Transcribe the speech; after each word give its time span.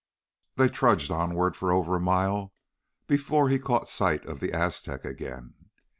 They 0.55 0.67
trudged 0.67 1.11
onward 1.11 1.55
for 1.55 1.71
over 1.71 1.95
a 1.95 1.99
mile 1.99 2.55
before 3.05 3.49
he 3.49 3.59
caught 3.59 3.87
sight 3.87 4.25
of 4.25 4.39
the 4.39 4.51
Aztec 4.51 5.05
again. 5.05 5.53